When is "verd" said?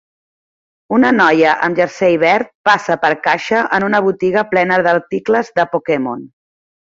2.23-2.49